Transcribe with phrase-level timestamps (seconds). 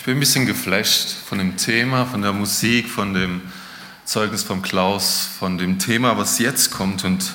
[0.00, 3.42] Ich bin ein bisschen geflasht von dem Thema, von der Musik, von dem
[4.06, 7.04] Zeugnis vom Klaus, von dem Thema, was jetzt kommt.
[7.04, 7.34] Und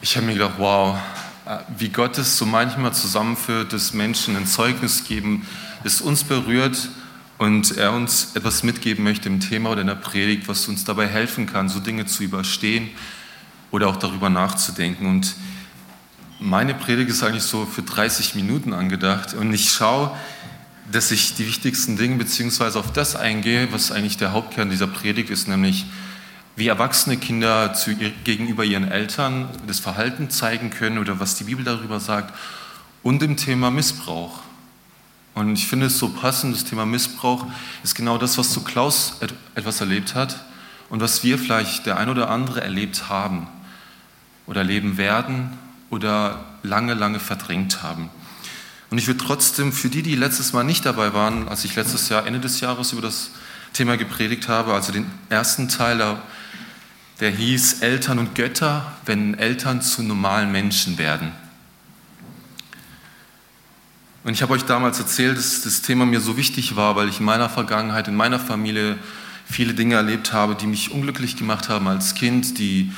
[0.00, 0.98] ich habe mir gedacht, wow,
[1.78, 5.46] wie Gott es so manchmal zusammenführt, dass Menschen ein Zeugnis geben,
[5.84, 6.88] das uns berührt
[7.38, 11.06] und er uns etwas mitgeben möchte im Thema oder in der Predigt, was uns dabei
[11.06, 12.90] helfen kann, so Dinge zu überstehen
[13.70, 15.06] oder auch darüber nachzudenken.
[15.06, 15.36] Und
[16.40, 20.10] meine Predigt ist eigentlich so für 30 Minuten angedacht und ich schaue,
[20.90, 25.30] dass ich die wichtigsten Dinge beziehungsweise auf das eingehe, was eigentlich der Hauptkern dieser Predigt
[25.30, 25.86] ist, nämlich
[26.56, 31.64] wie erwachsene Kinder zu, gegenüber ihren Eltern das Verhalten zeigen können oder was die Bibel
[31.64, 32.34] darüber sagt
[33.02, 34.40] und im Thema Missbrauch.
[35.34, 37.46] Und ich finde es so passend, das Thema Missbrauch
[37.82, 39.18] ist genau das, was zu Klaus
[39.54, 40.44] etwas erlebt hat
[40.90, 43.46] und was wir vielleicht der ein oder andere erlebt haben
[44.46, 45.56] oder erleben werden
[45.88, 48.10] oder lange, lange verdrängt haben.
[48.92, 52.10] Und ich will trotzdem für die, die letztes Mal nicht dabei waren, als ich letztes
[52.10, 53.30] Jahr, Ende des Jahres über das
[53.72, 56.18] Thema gepredigt habe, also den ersten Teil,
[57.18, 61.32] der hieß Eltern und Götter, wenn Eltern zu normalen Menschen werden.
[64.24, 67.18] Und ich habe euch damals erzählt, dass das Thema mir so wichtig war, weil ich
[67.18, 68.98] in meiner Vergangenheit, in meiner Familie
[69.46, 72.92] viele Dinge erlebt habe, die mich unglücklich gemacht haben als Kind, die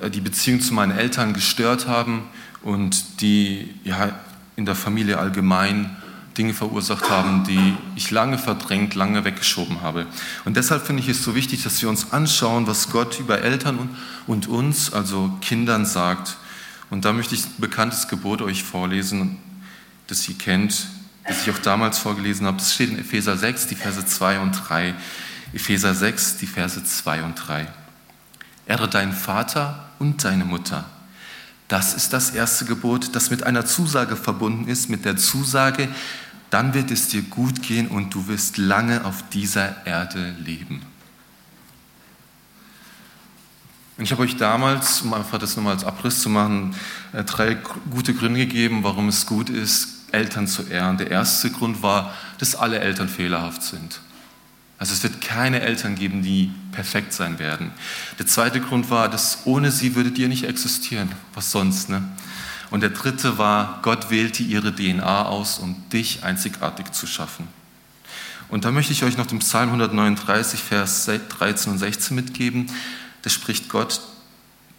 [0.00, 2.22] äh, die Beziehung zu meinen Eltern gestört haben
[2.62, 4.14] und die ja,
[4.56, 5.96] in der Familie allgemein
[6.36, 10.06] Dinge verursacht haben, die ich lange verdrängt, lange weggeschoben habe.
[10.44, 13.90] Und deshalb finde ich es so wichtig, dass wir uns anschauen, was Gott über Eltern
[14.26, 16.36] und, uns, also Kindern, sagt.
[16.90, 19.38] Und da möchte ich ein bekanntes Gebot euch vorlesen,
[20.06, 20.88] das ihr kennt,
[21.26, 22.58] das ich auch damals vorgelesen habe.
[22.58, 24.94] Das steht in Epheser 6, die Verse 2 und 3.
[25.52, 27.68] Epheser 6, die Verse 2 und 3.
[28.66, 30.84] Ehre deinen Vater und deine Mutter
[31.68, 35.88] das ist das erste Gebot, das mit einer Zusage verbunden ist, mit der Zusage,
[36.50, 40.82] dann wird es dir gut gehen und du wirst lange auf dieser Erde leben.
[43.96, 46.74] Und ich habe euch damals, um einfach das nochmal als Abriss zu machen,
[47.12, 47.56] äh, drei
[47.90, 50.98] gute Gründe gegeben, warum es gut ist, Eltern zu ehren.
[50.98, 54.00] Der erste Grund war, dass alle Eltern fehlerhaft sind.
[54.78, 57.70] Also es wird keine Eltern geben, die perfekt sein werden.
[58.18, 61.10] Der zweite Grund war, dass ohne sie würdet ihr nicht existieren.
[61.34, 62.02] Was sonst, ne?
[62.70, 67.46] Und der dritte war, Gott wählte ihre DNA aus, um dich einzigartig zu schaffen.
[68.48, 72.66] Und da möchte ich euch noch den Psalm 139, Vers 13 und 16 mitgeben.
[73.22, 74.00] Da spricht Gott,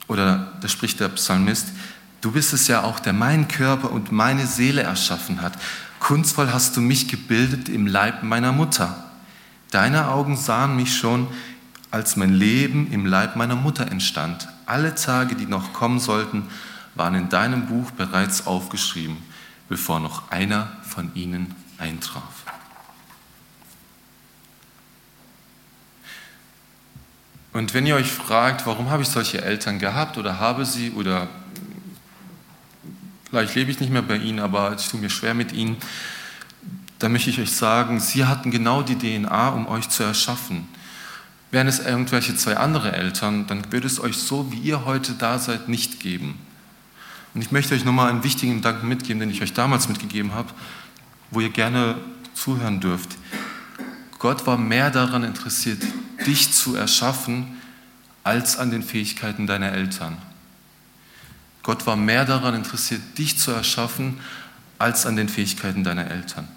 [0.08, 1.68] oder da spricht der Psalmist,
[2.22, 5.54] du bist es ja auch, der meinen Körper und meine Seele erschaffen hat.
[6.00, 9.05] Kunstvoll hast du mich gebildet im Leib meiner Mutter.
[9.76, 11.28] Deine Augen sahen mich schon,
[11.92, 14.48] als mein Leben im Leib meiner Mutter entstand.
[14.66, 16.48] Alle Tage, die noch kommen sollten,
[16.94, 19.18] waren in deinem Buch bereits aufgeschrieben,
[19.68, 22.46] bevor noch einer von ihnen eintraf.
[27.52, 31.28] Und wenn ihr euch fragt, warum habe ich solche Eltern gehabt oder habe sie oder
[33.30, 35.76] vielleicht lebe ich nicht mehr bei ihnen, aber ich tue mir schwer mit ihnen,
[37.00, 40.68] dann möchte ich euch sagen, sie hatten genau die DNA, um euch zu erschaffen.
[41.52, 45.40] Wären es irgendwelche zwei andere Eltern, dann würde es euch so, wie ihr heute da
[45.40, 46.40] seid, nicht geben.
[47.34, 50.50] Und ich möchte euch nochmal einen wichtigen Gedanken mitgeben, den ich euch damals mitgegeben habe,
[51.32, 51.98] wo ihr gerne
[52.34, 53.18] zuhören dürft.
[54.20, 55.84] Gott war mehr daran interessiert,
[56.26, 57.58] dich zu erschaffen,
[58.24, 60.18] als an den Fähigkeiten deiner Eltern.
[61.62, 64.20] Gott war mehr daran interessiert, dich zu erschaffen,
[64.80, 66.48] als an den Fähigkeiten deiner Eltern.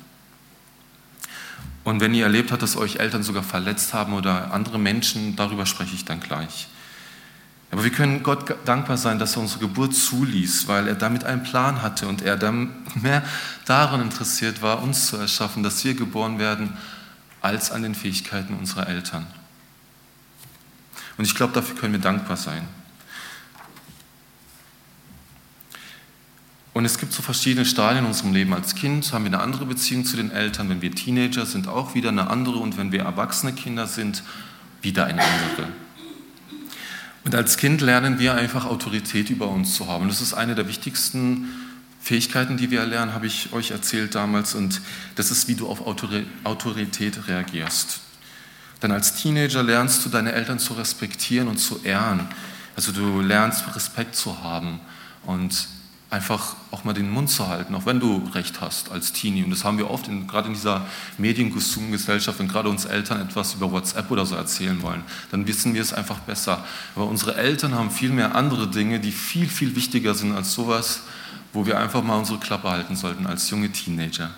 [1.89, 5.65] Und wenn ihr erlebt habt, dass euch Eltern sogar verletzt haben oder andere Menschen, darüber
[5.65, 6.69] spreche ich dann gleich.
[7.71, 11.45] Aber wir können Gott dankbar sein, dass er unsere Geburt zuließ, weil er damit einen
[11.45, 13.23] Plan hatte und er dann mehr
[13.65, 16.77] daran interessiert war, uns zu erschaffen, dass wir geboren werden,
[17.41, 19.27] als an den Fähigkeiten unserer Eltern.
[21.17, 22.69] Und ich glaube, dafür können wir dankbar sein.
[26.79, 28.55] Und es gibt so verschiedene Stadien in unserem Leben.
[28.55, 30.69] Als Kind haben wir eine andere Beziehung zu den Eltern.
[30.69, 32.59] Wenn wir Teenager sind, auch wieder eine andere.
[32.59, 34.23] Und wenn wir erwachsene Kinder sind,
[34.81, 35.73] wieder eine andere.
[37.25, 40.07] Und als Kind lernen wir einfach Autorität über uns zu haben.
[40.07, 41.49] Das ist eine der wichtigsten
[42.01, 44.55] Fähigkeiten, die wir lernen, habe ich euch erzählt damals.
[44.55, 44.81] Und
[45.17, 47.99] das ist, wie du auf Autorität reagierst.
[48.83, 52.29] Denn als Teenager lernst du deine Eltern zu respektieren und zu ehren.
[52.77, 54.79] Also du lernst Respekt zu haben
[55.27, 55.67] und
[56.11, 59.45] einfach auch mal den Mund zu halten, auch wenn du recht hast als Teenie.
[59.45, 60.87] Und das haben wir oft, in, gerade in dieser
[61.19, 65.83] Medienkonsumgesellschaft, wenn gerade uns Eltern etwas über WhatsApp oder so erzählen wollen, dann wissen wir
[65.83, 66.65] es einfach besser.
[66.95, 71.03] Aber unsere Eltern haben viel mehr andere Dinge, die viel, viel wichtiger sind als sowas,
[71.53, 74.31] wo wir einfach mal unsere Klappe halten sollten als junge Teenager.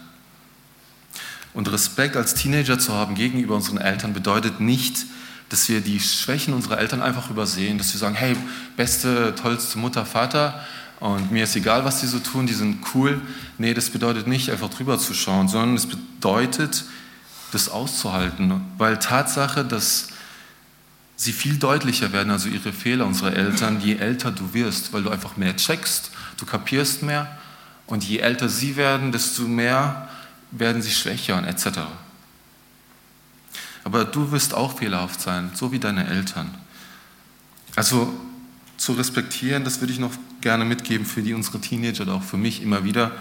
[1.54, 5.06] Und Respekt als Teenager zu haben gegenüber unseren Eltern bedeutet nicht,
[5.48, 8.36] dass wir die Schwächen unserer Eltern einfach übersehen, dass wir sagen, hey,
[8.76, 10.64] beste, tollste Mutter, Vater
[11.00, 13.20] und mir ist egal, was die so tun, die sind cool.
[13.56, 16.84] Nee, das bedeutet nicht einfach drüber zu schauen, sondern es bedeutet,
[17.52, 20.08] das auszuhalten, weil Tatsache, dass
[21.16, 25.10] sie viel deutlicher werden, also ihre Fehler unserer Eltern, je älter du wirst, weil du
[25.10, 27.38] einfach mehr checkst, du kapierst mehr
[27.86, 30.08] und je älter sie werden, desto mehr
[30.50, 31.80] werden sie schwächer und etc.
[33.84, 36.54] Aber du wirst auch fehlerhaft sein, so wie deine Eltern.
[37.76, 38.12] Also
[38.80, 42.38] zu respektieren, das würde ich noch gerne mitgeben für die unsere Teenager oder auch für
[42.38, 43.12] mich immer wieder,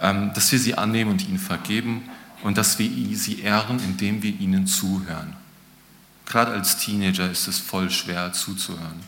[0.00, 2.02] ähm, dass wir sie annehmen und ihnen vergeben
[2.42, 5.36] und dass wir sie ehren, indem wir ihnen zuhören.
[6.26, 9.00] Gerade als Teenager ist es voll schwer zuzuhören.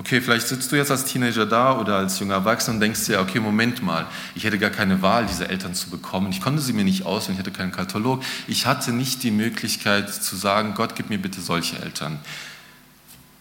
[0.00, 3.20] Okay, vielleicht sitzt du jetzt als Teenager da oder als junger Erwachsener und denkst dir,
[3.20, 6.30] okay, Moment mal, ich hätte gar keine Wahl, diese Eltern zu bekommen.
[6.30, 8.22] Ich konnte sie mir nicht auswählen, ich hatte keinen Katalog.
[8.46, 12.18] Ich hatte nicht die Möglichkeit zu sagen, Gott, gib mir bitte solche Eltern.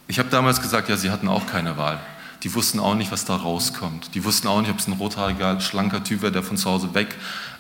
[0.10, 1.98] Ich habe damals gesagt, ja, sie hatten auch keine Wahl.
[2.44, 4.14] Die wussten auch nicht, was da rauskommt.
[4.14, 6.94] Die wussten auch nicht, ob es ein rothaariger, schlanker Typ wäre, der von zu Hause
[6.94, 7.16] weg,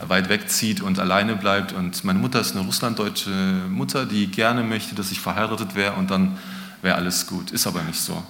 [0.05, 1.71] weit wegzieht und alleine bleibt.
[1.71, 3.29] Und meine Mutter ist eine russlanddeutsche
[3.69, 6.37] Mutter, die gerne möchte, dass ich verheiratet wäre und dann
[6.81, 7.51] wäre alles gut.
[7.51, 8.21] Ist aber nicht so.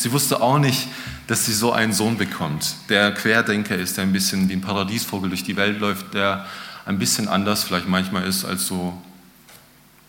[0.00, 0.88] Sie wusste auch nicht,
[1.26, 5.28] dass sie so einen Sohn bekommt, der Querdenker ist, der ein bisschen wie ein Paradiesvogel
[5.28, 6.46] durch die Welt läuft, der
[6.86, 8.98] ein bisschen anders vielleicht manchmal ist als so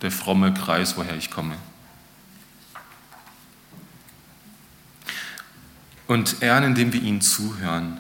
[0.02, 1.56] der fromme Kreis, woher ich komme.
[6.08, 7.98] Und ehren, indem wir ihnen zuhören.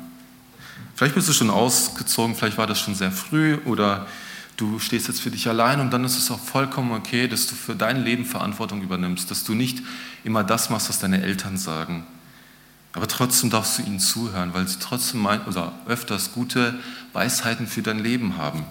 [0.95, 4.07] Vielleicht bist du schon ausgezogen, vielleicht war das schon sehr früh oder
[4.61, 7.55] du stehst jetzt für dich allein und dann ist es auch vollkommen okay, dass du
[7.55, 9.81] für dein Leben Verantwortung übernimmst, dass du nicht
[10.23, 12.05] immer das machst, was deine Eltern sagen.
[12.93, 16.75] Aber trotzdem darfst du ihnen zuhören, weil sie trotzdem mein, oder öfters gute
[17.13, 18.65] Weisheiten für dein Leben haben.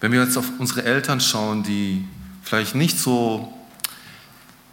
[0.00, 2.04] Wenn wir jetzt auf unsere Eltern schauen, die
[2.42, 3.52] vielleicht nicht so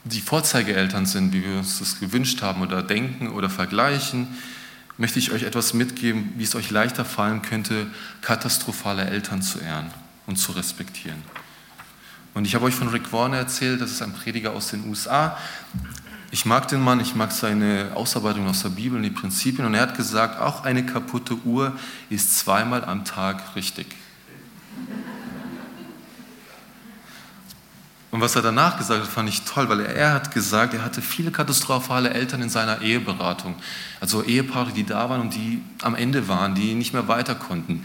[0.04, 4.28] die Vorzeigeeltern sind, wie wir uns das gewünscht haben oder denken oder vergleichen,
[4.98, 7.88] möchte ich euch etwas mitgeben, wie es euch leichter fallen könnte,
[8.22, 11.22] katastrophale Eltern zu ehren und zu respektieren.
[12.34, 15.38] Und ich habe euch von Rick Warner erzählt, das ist ein Prediger aus den USA.
[16.32, 19.68] Ich mag den Mann, ich mag seine Ausarbeitung aus der Bibel und die Prinzipien.
[19.68, 21.74] Und er hat gesagt, auch eine kaputte Uhr
[22.10, 23.86] ist zweimal am Tag richtig.
[28.14, 31.02] Und was er danach gesagt hat, fand ich toll, weil er, hat gesagt, er hatte
[31.02, 33.56] viele katastrophale Eltern in seiner Eheberatung.
[34.00, 37.84] Also Ehepaare, die da waren und die am Ende waren, die nicht mehr weiter konnten.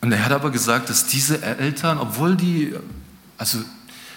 [0.00, 2.74] Und er hat aber gesagt, dass diese Eltern, obwohl die,
[3.36, 3.58] also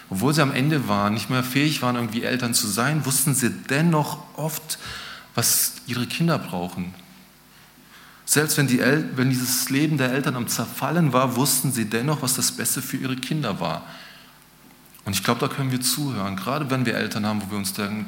[0.09, 3.49] obwohl sie am Ende waren, nicht mehr fähig waren, irgendwie Eltern zu sein, wussten sie
[3.49, 4.77] dennoch oft,
[5.35, 6.93] was ihre Kinder brauchen.
[8.25, 12.21] Selbst wenn, die El wenn dieses Leben der Eltern am Zerfallen war, wussten sie dennoch,
[12.21, 13.83] was das Beste für ihre Kinder war.
[15.05, 17.73] Und ich glaube, da können wir zuhören, gerade wenn wir Eltern haben, wo wir uns
[17.73, 18.05] denken,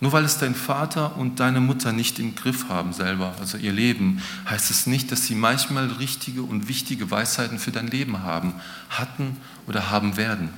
[0.00, 3.72] nur weil es dein Vater und deine Mutter nicht im Griff haben selber, also ihr
[3.72, 8.54] Leben, heißt es nicht, dass sie manchmal richtige und wichtige Weisheiten für dein Leben haben,
[8.88, 9.36] hatten
[9.66, 10.48] oder haben werden.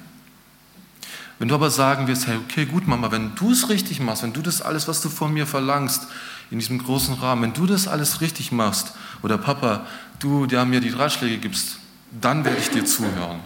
[1.41, 4.33] Wenn du aber sagen wirst, hey, okay, gut, Mama, wenn du es richtig machst, wenn
[4.33, 6.07] du das alles, was du von mir verlangst,
[6.53, 9.87] in diesem großen Rahmen, wenn du das alles richtig machst, oder Papa,
[10.21, 11.79] du, der mir die Ratschläge gibst,
[12.21, 13.41] dann werde ich dir zuhören.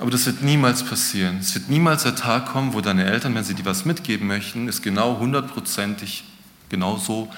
[0.00, 1.38] Aber das wird niemals passieren.
[1.40, 4.66] Es wird niemals der Tag kommen, wo deine Eltern, wenn sie dir was mitgeben möchten,
[4.66, 6.24] es genau hundertprozentig
[6.70, 7.30] genau so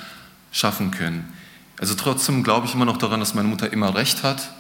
[0.53, 1.33] schaffen können.
[1.81, 4.53] Also trotzdem glaube ich immer noch daran, dass meine Mutter immer recht hat,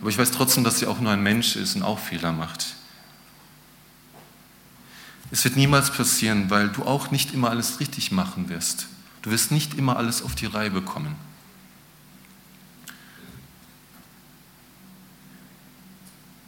[0.00, 2.76] aber ich weiß trotzdem, dass sie auch nur ein Mensch ist und auch Fehler macht.
[5.30, 8.86] Es wird niemals passieren, weil du auch nicht immer alles richtig machen wirst.
[9.20, 11.14] Du wirst nicht immer alles auf die Reihe bekommen.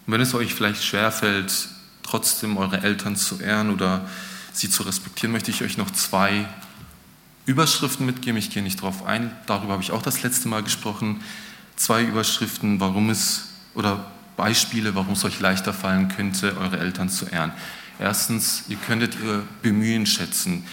[0.06, 1.68] Und wenn es euch vielleicht schwerfällt,
[2.02, 4.08] trotzdem eure Eltern zu ehren oder
[4.52, 6.46] sie zu respektieren, möchte ich euch noch zwei
[7.44, 8.38] Überschriften mitgeben.
[8.38, 11.22] Ich gehe nicht darauf ein, darüber habe ich auch das letzte Mal gesprochen.
[11.74, 17.26] Zwei Überschriften, warum es oder Beispiele, warum es euch leichter fallen könnte, eure Eltern zu
[17.26, 17.52] ehren.
[17.98, 20.64] Erstens, ihr könntet ihr Bemühen schätzen.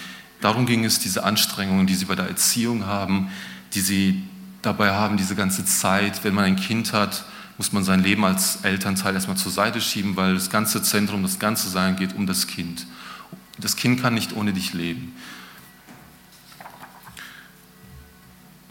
[0.41, 3.29] Darum ging es, diese Anstrengungen, die sie bei der Erziehung haben,
[3.73, 4.23] die sie
[4.61, 7.25] dabei haben, diese ganze Zeit, wenn man ein Kind hat,
[7.57, 11.39] muss man sein Leben als Elternteil erstmal zur Seite schieben, weil das ganze Zentrum, das
[11.39, 12.87] ganze Sein geht um das Kind.
[13.59, 15.13] Das Kind kann nicht ohne dich leben.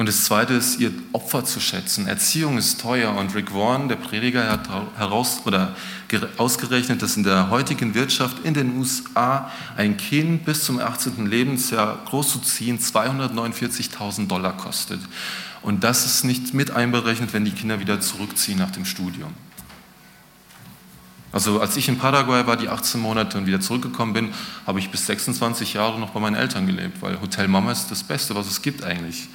[0.03, 2.09] Und das Zweite ist, ihr Opfer zu schätzen.
[2.09, 3.15] Erziehung ist teuer.
[3.15, 5.77] Und Rick Warren, der Prediger, hat heraus oder
[6.39, 11.27] ausgerechnet, dass in der heutigen Wirtschaft in den USA ein Kind bis zum 18.
[11.27, 14.99] Lebensjahr großzuziehen 249.000 Dollar kostet.
[15.63, 19.33] Und das ist nicht mit einberechnet, wenn die Kinder wieder zurückziehen nach dem Studium.
[21.33, 24.35] Also als ich in Paraguay war, die 18 Monate und wieder zurückgekommen bin,
[24.67, 28.03] habe ich bis 26 Jahre noch bei meinen Eltern gelebt, weil Hotel Mama ist das
[28.03, 29.29] Beste, was es gibt eigentlich.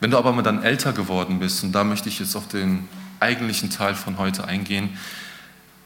[0.00, 2.88] Wenn du aber mal dann älter geworden bist, und da möchte ich jetzt auf den
[3.20, 4.90] eigentlichen Teil von heute eingehen,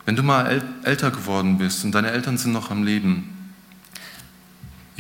[0.05, 3.40] wenn du mal älter geworden bist und deine Eltern sind noch am Leben,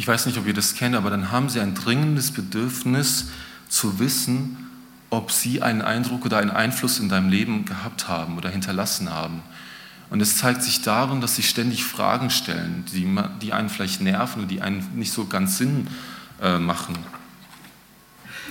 [0.00, 3.26] ich weiß nicht, ob ihr das kennt, aber dann haben sie ein dringendes Bedürfnis
[3.68, 4.56] zu wissen,
[5.10, 9.42] ob sie einen Eindruck oder einen Einfluss in deinem Leben gehabt haben oder hinterlassen haben.
[10.08, 14.38] Und es zeigt sich darin, dass sie ständig Fragen stellen, die, die einen vielleicht nerven
[14.38, 15.86] oder die einen nicht so ganz Sinn
[16.40, 16.96] äh, machen.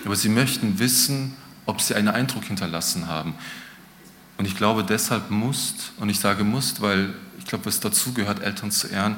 [0.05, 1.33] Aber sie möchten wissen,
[1.65, 3.33] ob sie einen Eindruck hinterlassen haben.
[4.37, 8.43] Und ich glaube, deshalb musst, und ich sage musst, weil ich glaube, es dazu gehört,
[8.43, 9.15] Eltern zu ehren,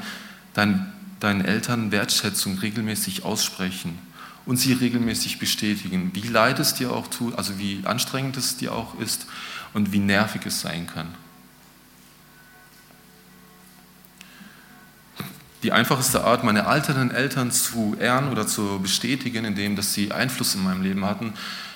[0.54, 3.98] dein, deinen Eltern Wertschätzung regelmäßig aussprechen
[4.46, 8.74] und sie regelmäßig bestätigen, wie leid es dir auch tut, also wie anstrengend es dir
[8.74, 9.28] auch ist
[9.74, 11.08] und wie nervig es sein kann.
[15.64, 20.56] Die einfachste Art, meine alternden Eltern zu ehren oder zu bestätigen, indem dass sie Einfluss
[20.56, 21.34] in meinem Leben hatten.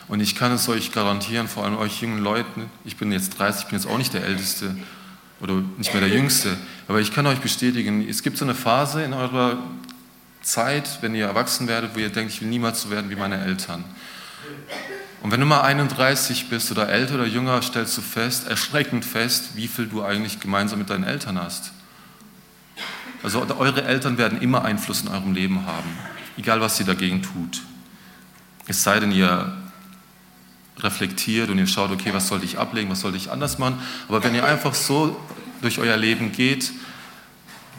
[0.08, 3.62] Und ich kann es euch garantieren, vor allem euch jungen Leuten, ich bin jetzt 30,
[3.62, 4.76] ich bin jetzt auch nicht der Älteste
[5.40, 9.04] oder nicht mehr der Jüngste, aber ich kann euch bestätigen, es gibt so eine Phase
[9.04, 9.58] in eurer
[10.42, 13.44] Zeit, wenn ihr erwachsen werdet, wo ihr denkt, ich will niemals so werden wie meine
[13.44, 13.84] Eltern.
[15.22, 19.56] Und wenn du mal 31 bist oder älter oder jünger, stellst du fest, erschreckend fest,
[19.56, 21.72] wie viel du eigentlich gemeinsam mit deinen Eltern hast.
[23.24, 25.90] Also eure Eltern werden immer Einfluss in eurem Leben haben,
[26.38, 27.64] egal was ihr dagegen tut.
[28.68, 29.52] Es sei denn, ihr
[30.80, 33.80] reflektiert und ihr schaut, okay, was sollte ich ablegen, was sollte ich anders machen.
[34.08, 35.20] Aber wenn ihr einfach so
[35.62, 36.72] durch euer Leben geht,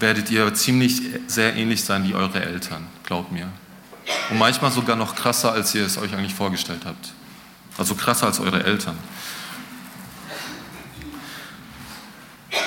[0.01, 3.49] werdet ihr ziemlich sehr ähnlich sein wie eure Eltern, glaubt mir.
[4.31, 7.13] Und manchmal sogar noch krasser, als ihr es euch eigentlich vorgestellt habt.
[7.79, 8.97] Also krasser als eure Eltern.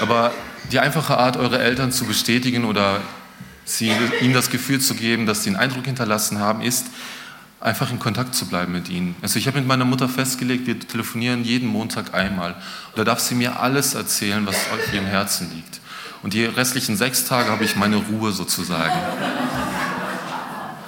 [0.01, 0.31] Aber
[0.71, 3.01] die einfache Art, eure Eltern zu bestätigen oder
[3.65, 6.87] sie, ihnen das Gefühl zu geben, dass sie einen Eindruck hinterlassen haben, ist,
[7.61, 9.15] einfach in Kontakt zu bleiben mit ihnen.
[9.21, 12.53] Also ich habe mit meiner Mutter festgelegt, wir telefonieren jeden Montag einmal.
[12.53, 15.81] Und da darf sie mir alles erzählen, was auf ihrem Herzen liegt.
[16.21, 18.99] Und die restlichen sechs Tage habe ich meine Ruhe sozusagen.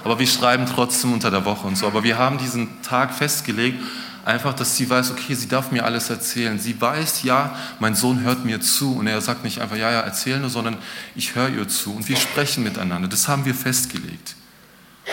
[0.04, 1.88] Aber wir schreiben trotzdem unter der Woche und so.
[1.88, 3.80] Aber wir haben diesen Tag festgelegt,
[4.26, 6.58] einfach, dass sie weiß, okay, sie darf mir alles erzählen.
[6.60, 8.96] Sie weiß, ja, mein Sohn hört mir zu.
[8.98, 10.78] Und er sagt nicht einfach, ja, ja, erzähl nur, sondern
[11.16, 11.94] ich höre ihr zu.
[11.94, 13.08] Und wir sprechen miteinander.
[13.08, 14.36] Das haben wir festgelegt.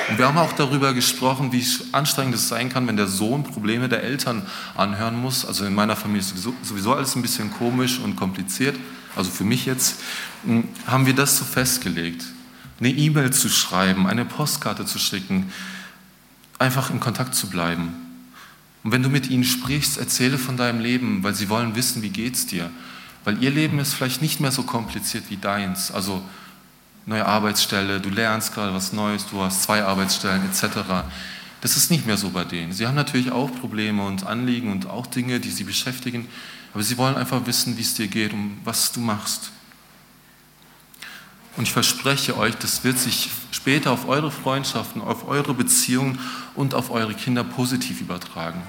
[0.08, 3.88] Und wir haben auch darüber gesprochen, wie anstrengend es sein kann, wenn der Sohn Probleme
[3.88, 5.44] der Eltern anhören muss.
[5.44, 8.76] Also in meiner Familie ist sowieso alles ein bisschen komisch und kompliziert
[9.18, 10.00] also für mich jetzt,
[10.44, 12.24] hm, haben wir das so festgelegt.
[12.78, 15.52] Eine E-Mail zu schreiben, eine Postkarte zu schicken,
[16.60, 17.94] einfach in Kontakt zu bleiben.
[18.84, 22.10] Und wenn du mit ihnen sprichst, erzähle von deinem Leben, weil sie wollen wissen, wie
[22.10, 22.70] geht's dir.
[23.24, 25.90] Weil ihr Leben ist vielleicht nicht mehr so kompliziert wie deins.
[25.90, 26.22] Also
[27.08, 31.06] neue Arbeitsstelle, du lernst gerade was Neues, du hast zwei Arbeitsstellen etc.
[31.62, 32.72] Das ist nicht mehr so bei denen.
[32.72, 36.28] Sie haben natürlich auch Probleme und Anliegen und auch Dinge, die sie beschäftigen.
[36.74, 39.50] Aber sie wollen einfach wissen, wie es dir geht und was du machst.
[41.56, 46.20] Und ich verspreche euch, das wird sich später auf eure Freundschaften, auf eure Beziehungen
[46.54, 48.62] und auf eure Kinder positiv übertragen.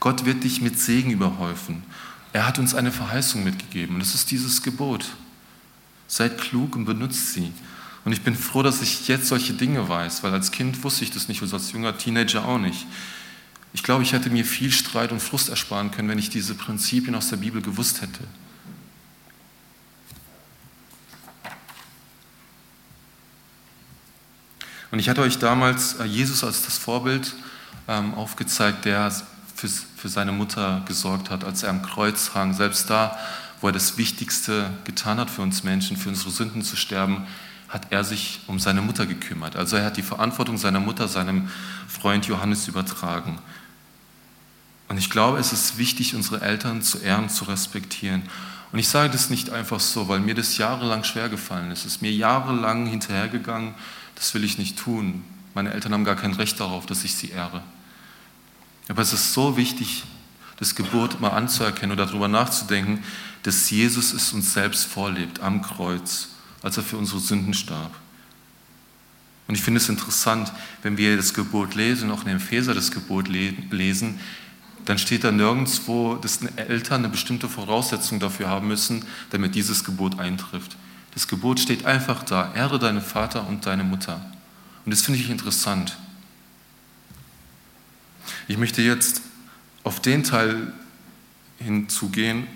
[0.00, 1.84] Gott wird dich mit Segen überhäufen.
[2.32, 5.04] Er hat uns eine Verheißung mitgegeben und das ist dieses Gebot.
[6.10, 7.52] Seid klug und benutzt sie.
[8.04, 11.12] Und ich bin froh, dass ich jetzt solche Dinge weiß, weil als Kind wusste ich
[11.12, 12.84] das nicht und als junger Teenager auch nicht.
[13.72, 17.14] Ich glaube, ich hätte mir viel Streit und Frust ersparen können, wenn ich diese Prinzipien
[17.14, 18.24] aus der Bibel gewusst hätte.
[24.90, 27.36] Und ich hatte euch damals äh, Jesus als das Vorbild
[27.86, 29.14] ähm, aufgezeigt, der
[29.54, 32.52] für, seine Mutter gesorgt hat, als er am Kreuz hang.
[32.52, 33.16] Selbst da,
[33.60, 37.26] wo er das Wichtigste getan hat für uns Menschen, für unsere Sünden zu sterben,
[37.68, 39.54] hat er sich um seine Mutter gekümmert.
[39.56, 41.48] Also er hat die Verantwortung seiner Mutter seinem
[41.86, 43.38] Freund Johannes übertragen.
[44.88, 48.22] Und ich glaube, es ist wichtig, unsere Eltern zu ehren, zu respektieren.
[48.72, 51.80] Und ich sage das nicht einfach so, weil mir das jahrelang schwer gefallen ist.
[51.80, 53.74] Es ist mir jahrelang hinterhergegangen,
[54.16, 55.22] das will ich nicht tun.
[55.54, 57.62] Meine Eltern haben gar kein Recht darauf, dass ich sie ehre.
[58.88, 60.02] Aber es ist so wichtig,
[60.60, 63.02] das Geburt mal anzuerkennen oder darüber nachzudenken,
[63.42, 66.28] dass Jesus es uns selbst vorlebt am Kreuz,
[66.62, 67.92] als er für unsere Sünden starb.
[69.48, 70.52] Und ich finde es interessant,
[70.82, 74.20] wenn wir das Gebot lesen, auch in Epheser das Gebot lesen,
[74.84, 80.18] dann steht da nirgendwo, dass Eltern eine bestimmte Voraussetzung dafür haben müssen, damit dieses Gebot
[80.18, 80.76] eintrifft.
[81.14, 84.24] Das Gebot steht einfach da, ehre deinen Vater und deine Mutter.
[84.84, 85.96] Und das finde ich interessant.
[88.46, 89.22] Ich möchte jetzt
[89.84, 90.72] auf den Teil
[91.58, 92.46] hinzugehen,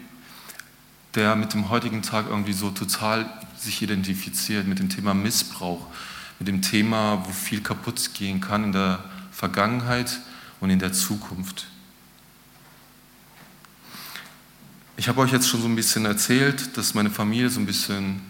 [1.14, 3.28] der mit dem heutigen Tag irgendwie so total
[3.58, 5.86] sich identifiziert, mit dem Thema Missbrauch
[6.38, 10.20] mit dem Thema, wo viel kaputt gehen kann in der Vergangenheit
[10.60, 11.66] und in der Zukunft.
[14.96, 18.20] Ich habe euch jetzt schon so ein bisschen erzählt, dass meine Familie so ein bisschen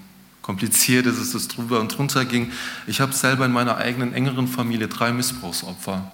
[0.43, 2.53] kompliziert ist, dass es drüber und drunter ging.
[2.87, 6.11] Ich habe selber in meiner eigenen engeren Familie drei Missbrauchsopfer.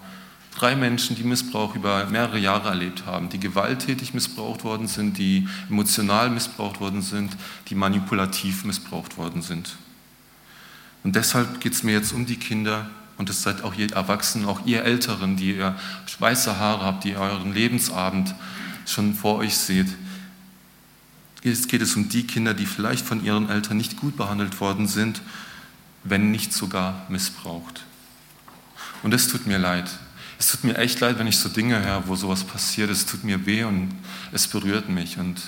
[0.57, 5.49] Drei Menschen, die Missbrauch über mehrere Jahre erlebt haben, die gewalttätig missbraucht worden sind, die
[5.69, 7.37] emotional missbraucht worden sind,
[7.69, 9.77] die manipulativ missbraucht worden sind.
[11.03, 14.47] Und deshalb geht es mir jetzt um die Kinder und es seid auch ihr Erwachsenen,
[14.47, 15.79] auch ihr Älteren, die ihr
[16.19, 18.35] weiße Haare habt, die ihr euren Lebensabend
[18.87, 19.89] schon vor euch seht.
[21.43, 24.89] Jetzt geht es um die Kinder, die vielleicht von ihren Eltern nicht gut behandelt worden
[24.89, 25.23] sind,
[26.05, 27.85] wenn nicht sogar missbraucht.
[29.03, 29.91] Und es tut mir leid.
[30.41, 32.89] Es tut mir echt leid, wenn ich so Dinge höre, wo sowas passiert.
[32.89, 33.91] Es tut mir weh und
[34.33, 35.19] es berührt mich.
[35.19, 35.39] Und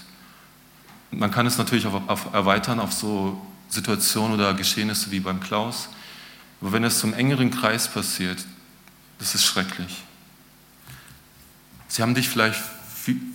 [1.10, 5.88] man kann es natürlich auch erweitern auf so Situationen oder Geschehnisse wie beim Klaus.
[6.60, 8.44] Aber wenn es zum engeren Kreis passiert,
[9.18, 10.02] das ist schrecklich.
[11.88, 12.60] Sie haben dich vielleicht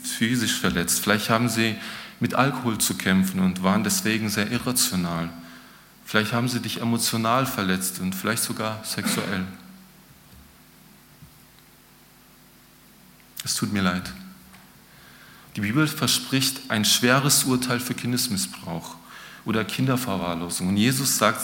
[0.03, 1.75] physisch verletzt, vielleicht haben sie
[2.19, 5.29] mit Alkohol zu kämpfen und waren deswegen sehr irrational.
[6.05, 9.43] Vielleicht haben sie dich emotional verletzt und vielleicht sogar sexuell.
[13.47, 14.03] Es tut mir leid.
[15.55, 18.97] Die Bibel verspricht ein schweres Urteil für Kindesmissbrauch
[19.45, 20.67] oder Kinderverwahrlosung.
[20.67, 21.39] Und Jesus sagt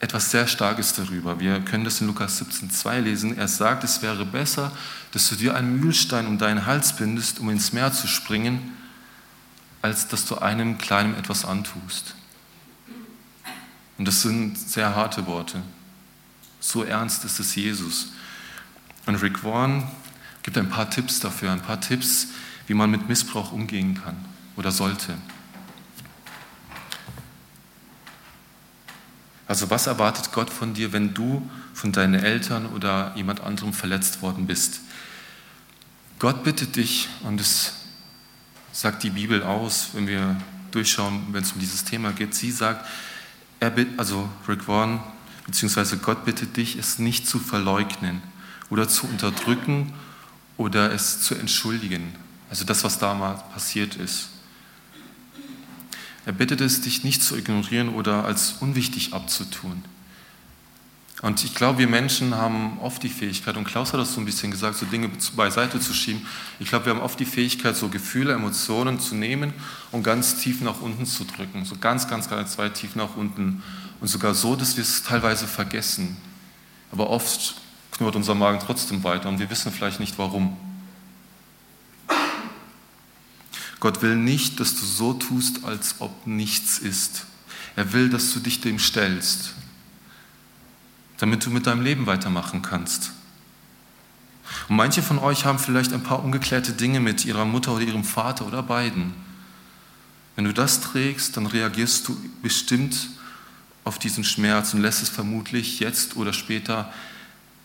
[0.00, 1.40] etwas sehr Starkes darüber.
[1.40, 3.38] Wir können das in Lukas 17,2 lesen.
[3.38, 4.70] Er sagt, es wäre besser,
[5.12, 8.76] dass du dir einen Mühlstein um deinen Hals bindest, um ins Meer zu springen,
[9.80, 12.16] als dass du einem Kleinen etwas antust.
[13.96, 15.62] Und das sind sehr harte Worte.
[16.60, 18.08] So ernst ist es Jesus.
[19.06, 19.84] Und Rick Warren
[20.44, 22.28] gibt ein paar Tipps dafür, ein paar Tipps,
[22.68, 24.16] wie man mit Missbrauch umgehen kann
[24.54, 25.16] oder sollte.
[29.48, 34.22] Also was erwartet Gott von dir, wenn du von deinen Eltern oder jemand anderem verletzt
[34.22, 34.80] worden bist?
[36.18, 37.72] Gott bittet dich, und das
[38.72, 40.36] sagt die Bibel aus, wenn wir
[40.70, 42.86] durchschauen, wenn es um dieses Thema geht, sie sagt,
[43.60, 45.00] er bitt, also Rick Warren,
[45.46, 48.22] beziehungsweise Gott bittet dich, es nicht zu verleugnen
[48.70, 49.92] oder zu unterdrücken
[50.56, 52.14] oder es zu entschuldigen.
[52.50, 54.28] Also das, was damals passiert ist.
[56.26, 59.84] Er bittet es, dich nicht zu ignorieren oder als unwichtig abzutun.
[61.22, 64.26] Und ich glaube, wir Menschen haben oft die Fähigkeit, und Klaus hat das so ein
[64.26, 66.26] bisschen gesagt, so Dinge beiseite zu schieben.
[66.60, 69.54] Ich glaube, wir haben oft die Fähigkeit, so Gefühle, Emotionen zu nehmen
[69.90, 71.64] und ganz tief nach unten zu drücken.
[71.64, 73.62] So ganz, ganz, ganz weit tief nach unten.
[74.00, 76.16] Und sogar so, dass wir es teilweise vergessen.
[76.92, 77.54] Aber oft
[77.96, 80.56] knurrt unser Magen trotzdem weiter und wir wissen vielleicht nicht warum.
[83.80, 87.26] Gott will nicht, dass du so tust, als ob nichts ist.
[87.76, 89.54] Er will, dass du dich dem stellst,
[91.18, 93.12] damit du mit deinem Leben weitermachen kannst.
[94.68, 98.04] Und manche von euch haben vielleicht ein paar ungeklärte Dinge mit ihrer Mutter oder ihrem
[98.04, 99.14] Vater oder beiden.
[100.36, 103.08] Wenn du das trägst, dann reagierst du bestimmt
[103.84, 106.92] auf diesen Schmerz und lässt es vermutlich jetzt oder später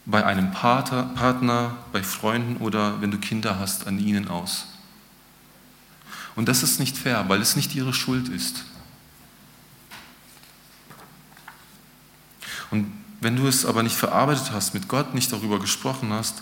[0.09, 4.65] bei einem Partner, bei Freunden oder wenn du Kinder hast, an ihnen aus.
[6.35, 8.63] Und das ist nicht fair, weil es nicht ihre Schuld ist.
[12.71, 12.91] Und
[13.21, 16.41] wenn du es aber nicht verarbeitet hast, mit Gott nicht darüber gesprochen hast,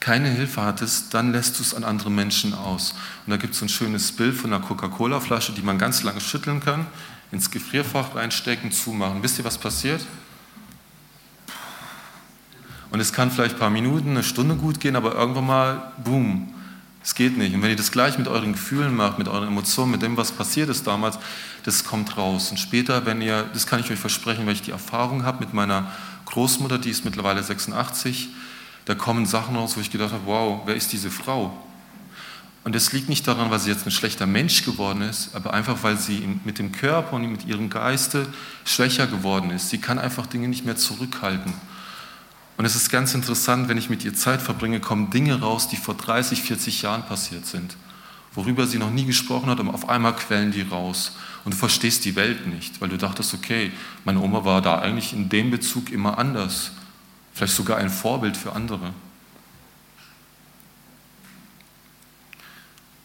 [0.00, 2.94] keine Hilfe hattest, dann lässt du es an andere Menschen aus.
[3.26, 6.60] Und da gibt es ein schönes Bild von einer Coca-Cola-Flasche, die man ganz lange schütteln
[6.60, 6.86] kann,
[7.32, 9.22] ins Gefrierfach reinstecken, zumachen.
[9.22, 10.04] Wisst ihr, was passiert?
[12.90, 16.52] Und es kann vielleicht ein paar Minuten, eine Stunde gut gehen, aber irgendwann mal, boom,
[17.04, 17.54] es geht nicht.
[17.54, 20.32] Und wenn ihr das gleich mit euren Gefühlen macht, mit euren Emotionen, mit dem, was
[20.32, 21.18] passiert ist damals,
[21.64, 22.50] das kommt raus.
[22.50, 25.54] Und später, wenn ihr, das kann ich euch versprechen, weil ich die Erfahrung habe mit
[25.54, 25.90] meiner
[26.26, 28.28] Großmutter, die ist mittlerweile 86,
[28.84, 31.56] da kommen Sachen raus, wo ich gedacht habe, wow, wer ist diese Frau?
[32.64, 35.82] Und das liegt nicht daran, weil sie jetzt ein schlechter Mensch geworden ist, aber einfach,
[35.82, 38.26] weil sie mit dem Körper und mit ihrem Geiste
[38.64, 39.70] schwächer geworden ist.
[39.70, 41.54] Sie kann einfach Dinge nicht mehr zurückhalten.
[42.58, 45.76] Und es ist ganz interessant, wenn ich mit ihr Zeit verbringe, kommen Dinge raus, die
[45.76, 47.76] vor 30, 40 Jahren passiert sind,
[48.34, 51.16] worüber sie noch nie gesprochen hat, und auf einmal quellen die raus.
[51.44, 53.70] Und du verstehst die Welt nicht, weil du dachtest, okay,
[54.04, 56.72] meine Oma war da eigentlich in dem Bezug immer anders.
[57.32, 58.92] vielleicht sogar ein Vorbild für andere.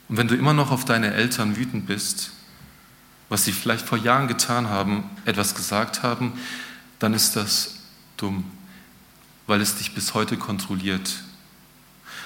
[0.10, 2.32] Und wenn du immer noch auf deine Eltern wütend bist,
[3.30, 6.34] was sie vielleicht vor Jahren getan haben, etwas gesagt haben,
[6.98, 7.76] dann ist das
[8.18, 8.46] dumm,
[9.48, 11.24] weil es dich bis heute kontrolliert.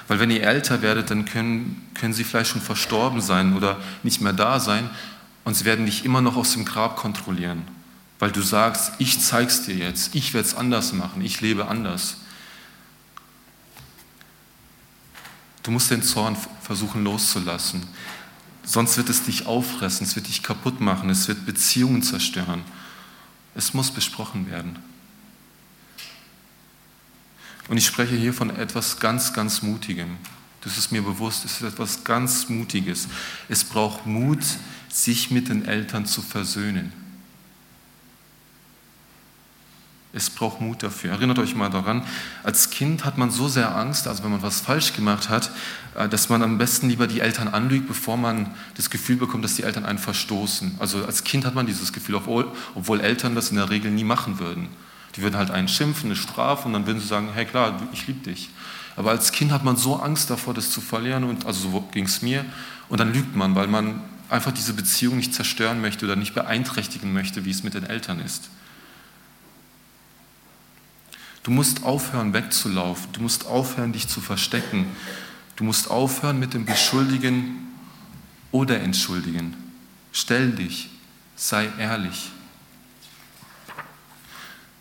[0.06, 4.20] Weil wenn ihr älter werdet, dann können, können sie vielleicht schon verstorben sein oder nicht
[4.20, 4.88] mehr da sein
[5.44, 7.62] und sie werden dich immer noch aus dem Grab kontrollieren,
[8.18, 12.18] weil du sagst, ich zeig's dir jetzt, ich werde es anders machen, ich lebe anders.
[15.62, 17.82] Du musst den Zorn versuchen loszulassen.
[18.64, 22.62] Sonst wird es dich auffressen, es wird dich kaputt machen, es wird Beziehungen zerstören.
[23.54, 24.78] Es muss besprochen werden.
[27.68, 30.16] Und ich spreche hier von etwas ganz, ganz Mutigem.
[30.62, 33.08] Das ist mir bewusst, es ist etwas ganz Mutiges.
[33.48, 34.42] Es braucht Mut,
[34.88, 36.92] sich mit den Eltern zu versöhnen.
[40.12, 41.12] Es braucht Mut dafür.
[41.12, 42.02] Erinnert euch mal daran,
[42.42, 45.50] als Kind hat man so sehr Angst, also wenn man was falsch gemacht hat,
[45.94, 49.56] äh, dass man am besten lieber die Eltern anlügt, bevor man das Gefühl bekommt, dass
[49.56, 50.76] die Eltern einen verstoßen.
[50.78, 54.04] Also als Kind hat man dieses Gefühl, obwohl, obwohl Eltern das in der Regel nie
[54.04, 54.68] machen würden.
[55.16, 58.06] Die würden halt einen schimpfen, eine Strafe und dann würden sie sagen, hey klar, ich
[58.06, 58.50] liebe dich.
[58.96, 62.04] Aber als Kind hat man so Angst davor, das zu verlieren und also so ging
[62.04, 62.44] es mir.
[62.88, 67.12] Und dann lügt man, weil man einfach diese Beziehung nicht zerstören möchte oder nicht beeinträchtigen
[67.12, 68.50] möchte, wie es mit den Eltern ist.
[71.42, 73.12] Du musst aufhören, wegzulaufen.
[73.12, 74.86] Du musst aufhören, dich zu verstecken.
[75.56, 77.68] Du musst aufhören mit dem Beschuldigen
[78.50, 79.56] oder Entschuldigen.
[80.12, 80.90] Stell dich,
[81.36, 82.30] sei ehrlich.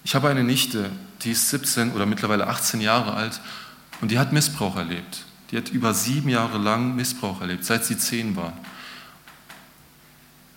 [0.07, 0.89] Ich habe eine Nichte,
[1.23, 3.41] die ist 17 oder mittlerweile 18 Jahre alt
[3.99, 5.25] und die hat Missbrauch erlebt.
[5.51, 8.53] Die hat über sieben Jahre lang Missbrauch erlebt, seit sie zehn war.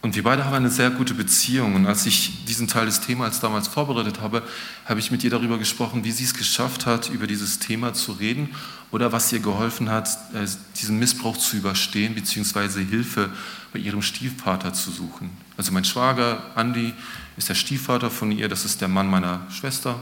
[0.02, 1.74] Und wir beide haben eine sehr gute Beziehung.
[1.74, 4.44] Und als ich diesen Teil des Themas damals vorbereitet habe,
[4.86, 8.12] habe ich mit ihr darüber gesprochen, wie sie es geschafft hat, über dieses Thema zu
[8.12, 8.50] reden
[8.92, 10.46] oder was ihr geholfen hat, äh,
[10.80, 13.30] diesen Missbrauch zu überstehen, beziehungsweise Hilfe
[13.72, 15.30] bei ihrem Stiefvater zu suchen.
[15.56, 16.94] Also mein Schwager, Andi,
[17.40, 19.98] ist der Stiefvater von ihr, das ist der Mann meiner Schwester.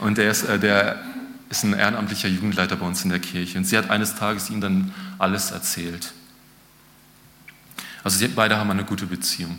[0.00, 1.02] Und der ist, äh, der
[1.50, 3.58] ist ein ehrenamtlicher Jugendleiter bei uns in der Kirche.
[3.58, 6.14] Und sie hat eines Tages ihm dann alles erzählt.
[8.02, 9.58] Also sie, beide haben eine gute Beziehung.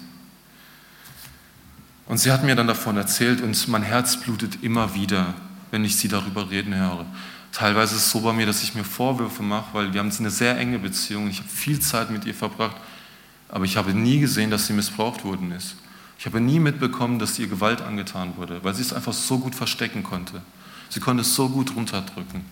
[2.07, 5.35] Und sie hat mir dann davon erzählt und mein Herz blutet immer wieder,
[5.69, 7.05] wenn ich sie darüber reden höre.
[7.51, 10.31] Teilweise ist es so bei mir, dass ich mir Vorwürfe mache, weil wir haben eine
[10.31, 11.29] sehr enge Beziehung.
[11.29, 12.75] Ich habe viel Zeit mit ihr verbracht,
[13.49, 15.75] aber ich habe nie gesehen, dass sie missbraucht worden ist.
[16.19, 19.55] Ich habe nie mitbekommen, dass ihr Gewalt angetan wurde, weil sie es einfach so gut
[19.55, 20.41] verstecken konnte.
[20.89, 22.45] Sie konnte es so gut runterdrücken.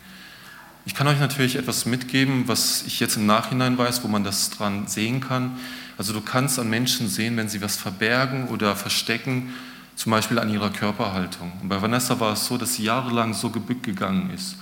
[0.86, 4.50] Ich kann euch natürlich etwas mitgeben, was ich jetzt im Nachhinein weiß, wo man das
[4.50, 5.58] dran sehen kann.
[5.97, 9.54] Also du kannst an Menschen sehen, wenn sie was verbergen oder verstecken,
[9.95, 11.52] zum Beispiel an ihrer Körperhaltung.
[11.62, 14.56] Und bei Vanessa war es so, dass sie jahrelang so gebückt gegangen ist.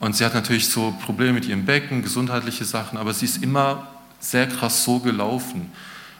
[0.00, 3.86] Und sie hat natürlich so Probleme mit ihrem Becken, gesundheitliche Sachen, aber sie ist immer
[4.18, 5.70] sehr krass so gelaufen.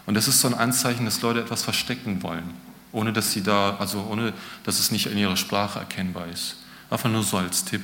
[0.06, 2.54] Und das ist so ein Anzeichen, dass Leute etwas verstecken wollen,
[2.92, 4.32] ohne dass sie da, also ohne
[4.64, 6.56] dass es nicht in ihrer Sprache erkennbar ist.
[6.90, 7.82] Einfach nur so als Tipp.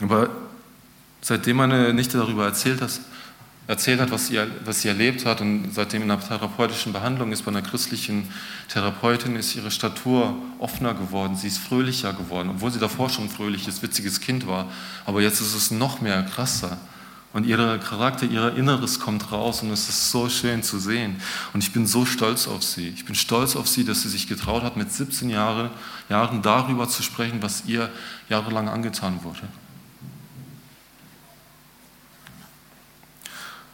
[0.00, 0.30] Aber
[1.20, 3.00] seitdem meine Nichte darüber erzählt hat,
[3.66, 7.42] erzählt hat, was sie, was sie erlebt hat und seitdem in einer therapeutischen Behandlung ist,
[7.42, 8.28] bei einer christlichen
[8.68, 13.30] Therapeutin, ist ihre Statur offener geworden, sie ist fröhlicher geworden, obwohl sie davor schon ein
[13.30, 14.66] fröhliches, witziges Kind war.
[15.06, 16.78] Aber jetzt ist es noch mehr krasser.
[17.32, 21.20] Und ihr Charakter, ihr Inneres kommt raus und es ist so schön zu sehen.
[21.52, 22.88] Und ich bin so stolz auf sie.
[22.88, 25.70] Ich bin stolz auf sie, dass sie sich getraut hat, mit 17 Jahren,
[26.08, 27.88] Jahren darüber zu sprechen, was ihr
[28.28, 29.42] jahrelang angetan wurde.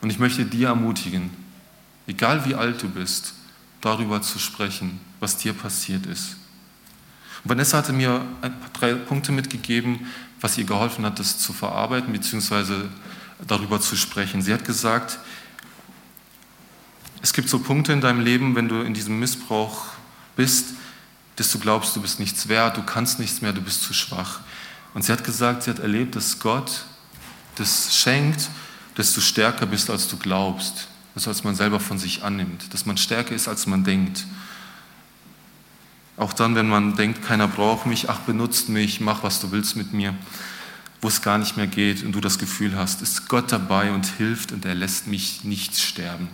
[0.02, 1.30] Und ich möchte dir ermutigen,
[2.06, 3.32] egal wie alt du bist,
[3.80, 6.36] darüber zu sprechen, was dir passiert ist.
[7.42, 8.20] Und Vanessa hatte mir
[8.74, 10.06] drei Punkte mitgegeben,
[10.42, 12.84] was ihr geholfen hat, das zu verarbeiten bzw.
[13.44, 14.42] darüber zu sprechen.
[14.42, 15.18] Sie hat gesagt,
[17.22, 19.86] es gibt so Punkte in deinem Leben, wenn du in diesem Missbrauch
[20.36, 20.74] bist,
[21.36, 24.40] dass du glaubst, du bist nichts wert, du kannst nichts mehr, du bist zu schwach.
[24.94, 26.84] Und sie hat gesagt, sie hat erlebt, dass Gott
[27.56, 28.50] das schenkt
[28.96, 32.86] dass du stärker bist, als du glaubst, das als man selber von sich annimmt, dass
[32.86, 34.26] man stärker ist, als man denkt.
[36.16, 39.76] Auch dann, wenn man denkt, keiner braucht mich, ach, benutzt mich, mach, was du willst
[39.76, 40.14] mit mir,
[41.00, 44.06] wo es gar nicht mehr geht und du das Gefühl hast, ist Gott dabei und
[44.06, 46.28] hilft und er lässt mich nicht sterben.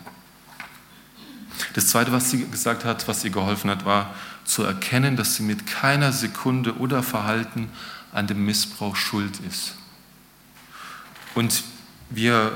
[1.75, 5.43] Das Zweite, was sie gesagt hat, was ihr geholfen hat, war zu erkennen, dass sie
[5.43, 7.69] mit keiner Sekunde oder Verhalten
[8.13, 9.75] an dem Missbrauch schuld ist.
[11.35, 11.63] Und
[12.11, 12.53] wir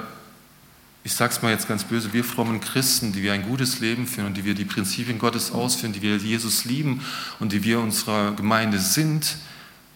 [1.07, 4.09] ich sage es mal jetzt ganz böse, wir frommen Christen, die wir ein gutes Leben
[4.09, 7.01] führen und die wir die Prinzipien Gottes ausführen, die wir Jesus lieben
[7.39, 9.37] und die wir unserer Gemeinde sind,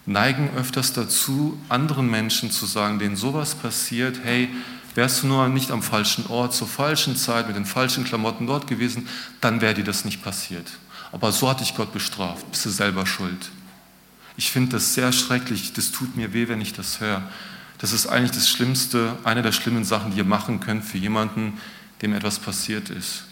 [0.06, 4.48] neigen öfters dazu, anderen Menschen zu sagen, denen sowas passiert, hey,
[4.94, 8.66] wärst du nur nicht am falschen Ort, zur falschen Zeit, mit den falschen Klamotten dort
[8.66, 9.08] gewesen,
[9.40, 10.70] dann wäre dir das nicht passiert.
[11.12, 13.50] Aber so hat dich Gott bestraft, bist du selber schuld.
[14.36, 17.22] Ich finde das sehr schrecklich, das tut mir weh, wenn ich das höre.
[17.78, 21.58] Das ist eigentlich das Schlimmste, eine der schlimmen Sachen, die ihr machen könnt für jemanden,
[22.02, 23.24] dem etwas passiert ist.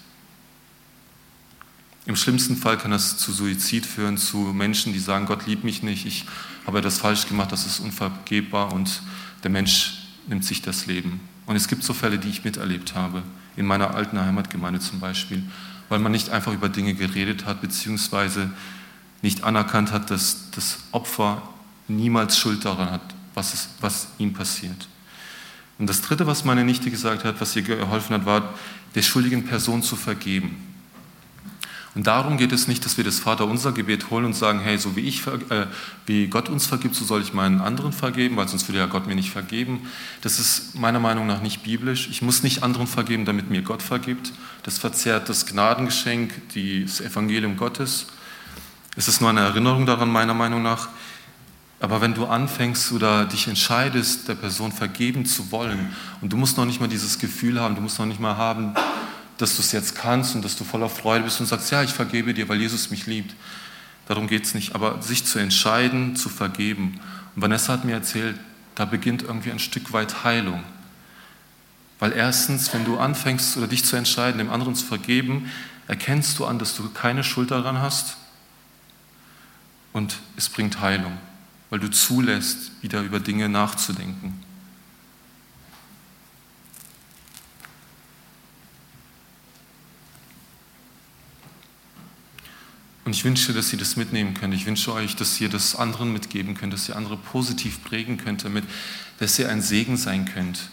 [2.06, 5.82] Im schlimmsten Fall kann das zu Suizid führen, zu Menschen, die sagen, Gott liebt mich
[5.82, 6.24] nicht, ich
[6.68, 9.00] habe etwas falsch gemacht, das ist unvergebbar und
[9.42, 11.18] der Mensch nimmt sich das Leben.
[11.46, 13.22] Und es gibt so Fälle, die ich miterlebt habe,
[13.56, 15.42] in meiner alten Heimatgemeinde zum Beispiel,
[15.88, 18.50] weil man nicht einfach über Dinge geredet hat, beziehungsweise
[19.22, 21.40] nicht anerkannt hat, dass das Opfer
[21.88, 24.88] niemals Schuld daran hat, was, ist, was ihm passiert.
[25.78, 28.52] Und das Dritte, was meine Nichte gesagt hat, was ihr geholfen hat, war,
[28.94, 30.67] der schuldigen Person zu vergeben.
[31.94, 34.94] Und darum geht es nicht, dass wir das Vaterunser Gebet holen und sagen, hey, so
[34.94, 35.66] wie, ich, äh,
[36.06, 39.06] wie Gott uns vergibt, so soll ich meinen anderen vergeben, weil sonst würde ja Gott
[39.06, 39.88] mir nicht vergeben.
[40.20, 42.08] Das ist meiner Meinung nach nicht biblisch.
[42.10, 44.32] Ich muss nicht anderen vergeben, damit mir Gott vergibt.
[44.62, 48.06] Das verzerrt das Gnadengeschenk, das Evangelium Gottes.
[48.96, 50.88] Es ist nur eine Erinnerung daran, meiner Meinung nach.
[51.80, 56.56] Aber wenn du anfängst oder dich entscheidest, der Person vergeben zu wollen, und du musst
[56.56, 58.74] noch nicht mal dieses Gefühl haben, du musst noch nicht mal haben,
[59.38, 61.92] dass du es jetzt kannst und dass du voller Freude bist und sagst, ja, ich
[61.92, 63.34] vergebe dir, weil Jesus mich liebt.
[64.06, 64.74] Darum geht es nicht.
[64.74, 67.00] Aber sich zu entscheiden, zu vergeben.
[67.34, 68.38] Und Vanessa hat mir erzählt,
[68.74, 70.62] da beginnt irgendwie ein Stück weit Heilung.
[71.98, 75.50] Weil erstens, wenn du anfängst oder dich zu entscheiden, dem anderen zu vergeben,
[75.88, 78.18] erkennst du an, dass du keine Schuld daran hast
[79.92, 81.18] und es bringt Heilung,
[81.70, 84.40] weil du zulässt, wieder über Dinge nachzudenken.
[93.08, 94.52] Und ich wünsche, dass ihr das mitnehmen könnt.
[94.52, 98.44] Ich wünsche euch, dass ihr das anderen mitgeben könnt, dass ihr andere positiv prägen könnt,
[98.44, 98.64] damit,
[99.18, 100.68] dass ihr ein Segen sein könnt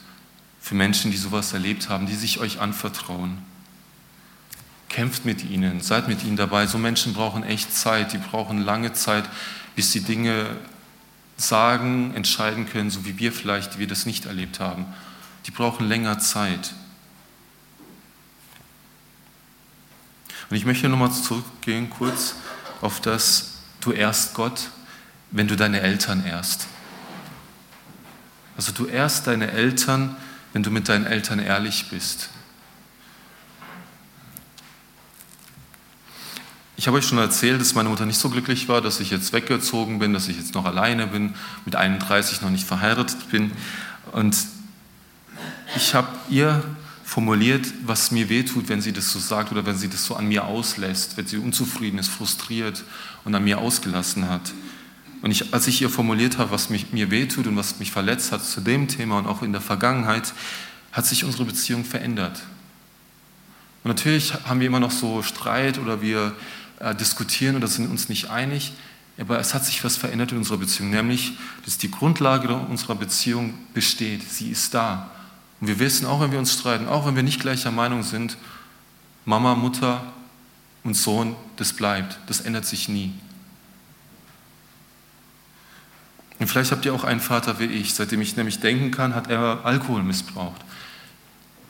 [0.59, 3.37] für Menschen, die sowas erlebt haben, die sich euch anvertrauen.
[4.89, 6.67] Kämpft mit ihnen, seid mit ihnen dabei.
[6.67, 9.29] So Menschen brauchen echt Zeit, die brauchen lange Zeit,
[9.77, 10.57] bis sie Dinge
[11.37, 14.87] sagen, entscheiden können, so wie wir vielleicht, die wir das nicht erlebt haben.
[15.45, 16.73] Die brauchen länger Zeit.
[20.49, 22.35] Und ich möchte nochmal zurückgehen kurz
[22.81, 24.69] auf das, du ehrst Gott,
[25.31, 26.67] wenn du deine Eltern ehrst.
[28.57, 30.15] Also du ehrst deine Eltern,
[30.53, 32.29] wenn du mit deinen Eltern ehrlich bist.
[36.77, 39.33] Ich habe euch schon erzählt, dass meine Mutter nicht so glücklich war, dass ich jetzt
[39.33, 43.51] weggezogen bin, dass ich jetzt noch alleine bin, mit 31 noch nicht verheiratet bin.
[44.11, 44.35] Und
[45.75, 46.63] ich habe ihr
[47.05, 50.27] formuliert, was mir wehtut, wenn sie das so sagt oder wenn sie das so an
[50.27, 52.83] mir auslässt, wenn sie unzufrieden ist, frustriert
[53.23, 54.51] und an mir ausgelassen hat.
[55.21, 58.31] Und ich, als ich ihr formuliert habe, was mich, mir wehtut und was mich verletzt
[58.31, 60.33] hat zu dem Thema und auch in der Vergangenheit,
[60.91, 62.41] hat sich unsere Beziehung verändert.
[63.83, 66.35] Und natürlich haben wir immer noch so Streit oder wir
[66.79, 68.73] äh, diskutieren oder sind uns nicht einig,
[69.19, 71.33] aber es hat sich was verändert in unserer Beziehung, nämlich,
[71.65, 74.27] dass die Grundlage unserer Beziehung besteht.
[74.29, 75.11] Sie ist da.
[75.65, 78.37] Und wir wissen, auch wenn wir uns streiten, auch wenn wir nicht gleicher Meinung sind,
[79.25, 79.99] Mama, Mutter
[80.83, 83.11] und Sohn, das bleibt, das ändert sich nie.
[86.37, 87.95] Und vielleicht habt ihr auch einen Vater wie ich.
[87.95, 90.61] Seitdem ich nämlich denken kann, hat er Alkohol missbraucht.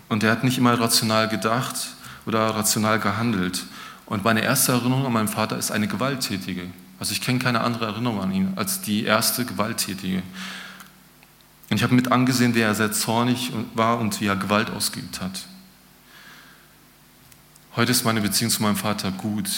[0.10, 3.64] Und er hat nicht immer rational gedacht oder rational gehandelt.
[4.08, 6.68] Und meine erste Erinnerung an meinen Vater ist eine gewalttätige.
[7.00, 10.22] Also ich kenne keine andere Erinnerung an ihn als die erste gewalttätige.
[11.70, 15.22] Und ich habe mit angesehen, wie er sehr zornig war und wie er Gewalt ausgeübt
[15.22, 15.46] hat.
[17.76, 19.50] Heute ist meine Beziehung zu meinem Vater gut,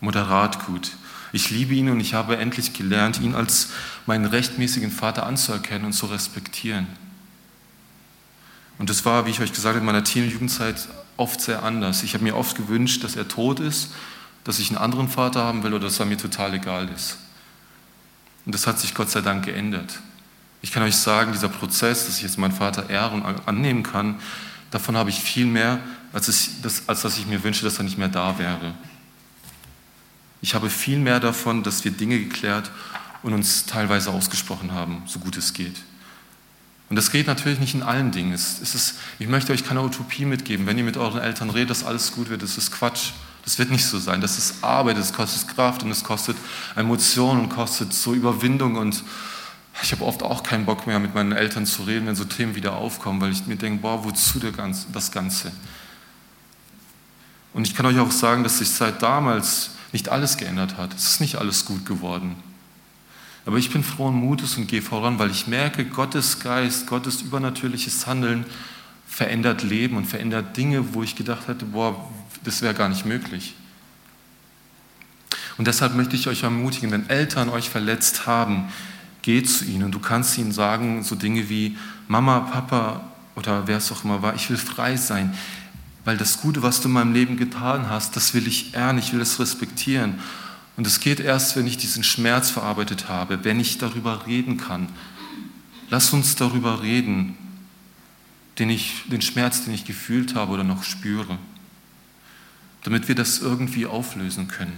[0.00, 0.92] moderat gut.
[1.32, 3.70] Ich liebe ihn und ich habe endlich gelernt, ihn als
[4.06, 6.86] meinen rechtmäßigen Vater anzuerkennen und zu respektieren.
[8.78, 11.62] Und das war, wie ich euch gesagt habe, in meiner Teen- und Jugendzeit oft sehr
[11.62, 12.02] anders.
[12.02, 13.92] Ich habe mir oft gewünscht, dass er tot ist,
[14.42, 17.18] dass ich einen anderen Vater haben will oder dass er mir total egal ist.
[18.46, 20.00] Und das hat sich Gott sei Dank geändert.
[20.64, 24.18] Ich kann euch sagen, dieser Prozess, dass ich jetzt meinen Vater ehren und annehmen kann,
[24.70, 25.78] davon habe ich viel mehr,
[26.10, 28.72] als, es, das, als dass ich mir wünsche, dass er nicht mehr da wäre.
[30.40, 32.70] Ich habe viel mehr davon, dass wir Dinge geklärt
[33.22, 35.76] und uns teilweise ausgesprochen haben, so gut es geht.
[36.88, 38.32] Und das geht natürlich nicht in allen Dingen.
[38.32, 40.64] Es ist, ich möchte euch keine Utopie mitgeben.
[40.64, 43.10] Wenn ihr mit euren Eltern redet, dass alles gut wird, das ist Quatsch.
[43.44, 44.22] Das wird nicht so sein.
[44.22, 46.38] Das ist Arbeit, das kostet Kraft und es kostet
[46.74, 49.04] Emotionen und kostet so Überwindung und
[49.82, 52.54] Ich habe oft auch keinen Bock mehr, mit meinen Eltern zu reden, wenn so Themen
[52.54, 55.52] wieder aufkommen, weil ich mir denke, boah, wozu das Ganze?
[57.52, 60.94] Und ich kann euch auch sagen, dass sich seit damals nicht alles geändert hat.
[60.94, 62.36] Es ist nicht alles gut geworden.
[63.46, 68.06] Aber ich bin frohen Mutes und gehe voran, weil ich merke, Gottes Geist, Gottes übernatürliches
[68.06, 68.46] Handeln
[69.06, 72.10] verändert Leben und verändert Dinge, wo ich gedacht hätte, boah,
[72.42, 73.54] das wäre gar nicht möglich.
[75.56, 78.72] Und deshalb möchte ich euch ermutigen, wenn Eltern euch verletzt haben,
[79.24, 83.00] geht zu ihnen du kannst ihnen sagen, so Dinge wie Mama, Papa
[83.36, 85.34] oder wer es auch immer war, ich will frei sein,
[86.04, 89.14] weil das Gute, was du in meinem Leben getan hast, das will ich ehren, ich
[89.14, 90.20] will es respektieren.
[90.76, 94.88] Und es geht erst, wenn ich diesen Schmerz verarbeitet habe, wenn ich darüber reden kann.
[95.88, 97.34] Lass uns darüber reden,
[98.58, 101.38] den, ich, den Schmerz, den ich gefühlt habe oder noch spüre,
[102.82, 104.76] damit wir das irgendwie auflösen können.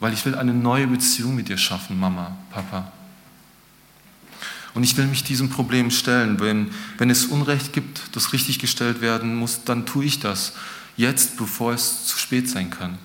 [0.00, 2.92] Weil ich will eine neue Beziehung mit dir schaffen, Mama, Papa.
[4.74, 6.40] Und ich will mich diesem Problem stellen.
[6.40, 10.52] Wenn, wenn es Unrecht gibt, das richtig gestellt werden muss, dann tue ich das
[10.96, 12.98] jetzt, bevor es zu spät sein kann.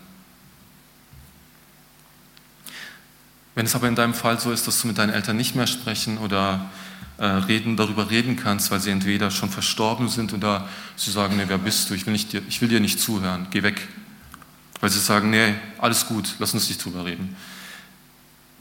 [3.56, 5.68] Wenn es aber in deinem Fall so ist, dass du mit deinen Eltern nicht mehr
[5.68, 6.70] sprechen oder
[7.18, 11.44] äh, reden, darüber reden kannst, weil sie entweder schon verstorben sind oder sie sagen, nee,
[11.48, 11.94] wer bist du?
[11.94, 13.88] Ich will, nicht, ich will dir nicht zuhören, geh weg.
[14.80, 17.36] Weil sie sagen, nee, alles gut, lass uns nicht drüber reden.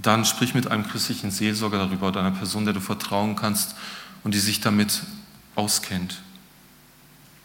[0.03, 3.77] Dann sprich mit einem christlichen Seelsorger darüber oder einer Person, der du vertrauen kannst
[4.25, 5.03] und die sich damit
[5.55, 6.21] auskennt.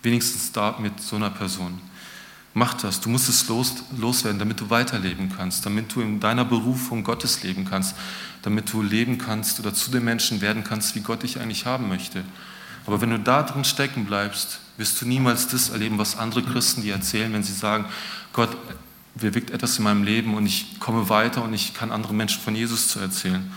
[0.01, 1.79] Wenigstens da mit so einer Person.
[2.53, 2.99] Mach das.
[2.99, 7.43] Du musst es los, loswerden, damit du weiterleben kannst, damit du in deiner Berufung Gottes
[7.43, 7.95] leben kannst,
[8.41, 11.87] damit du leben kannst oder zu den Menschen werden kannst, wie Gott dich eigentlich haben
[11.87, 12.23] möchte.
[12.87, 16.81] Aber wenn du da drin stecken bleibst, wirst du niemals das erleben, was andere Christen
[16.81, 17.85] dir erzählen, wenn sie sagen,
[18.33, 18.57] Gott
[19.17, 22.55] bewegt etwas in meinem Leben und ich komme weiter und ich kann anderen Menschen von
[22.55, 23.51] Jesus zu erzählen.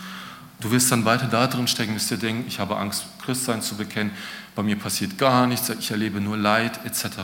[0.61, 3.77] Du wirst dann weiter da drin stecken, wirst dir denken, ich habe Angst, Christsein zu
[3.77, 4.11] bekennen,
[4.55, 7.19] bei mir passiert gar nichts, ich erlebe nur Leid etc.